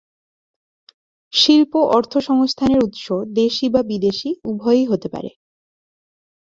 [1.33, 3.05] শিল্প অর্থসংস্থানের উৎস
[3.33, 5.31] দেশি বা বিদেশি উভয়ই হতে পারে।